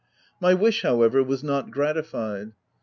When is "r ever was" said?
1.01-1.43